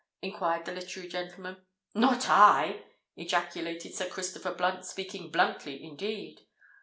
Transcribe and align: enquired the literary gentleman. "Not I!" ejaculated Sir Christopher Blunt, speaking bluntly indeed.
enquired 0.23 0.65
the 0.65 0.71
literary 0.71 1.07
gentleman. 1.07 1.63
"Not 1.93 2.27
I!" 2.27 2.85
ejaculated 3.15 3.93
Sir 3.93 4.09
Christopher 4.09 4.55
Blunt, 4.55 4.83
speaking 4.83 5.29
bluntly 5.31 5.83
indeed. 5.83 6.39